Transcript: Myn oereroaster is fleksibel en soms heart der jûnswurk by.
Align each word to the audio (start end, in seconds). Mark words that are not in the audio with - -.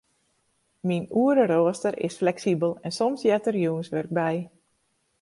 Myn 0.91 1.05
oereroaster 1.25 1.95
is 2.09 2.17
fleksibel 2.23 2.75
en 2.87 2.91
soms 2.99 3.23
heart 3.27 3.45
der 3.45 3.57
jûnswurk 3.63 4.11
by. 4.21 4.35